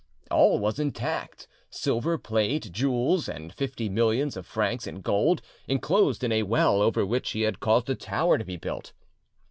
[0.31, 6.31] All was intact, silver plate, jewels, and fifty millions of francs in gold, enclosed in
[6.31, 8.93] a well over which he had caused a tower to be built.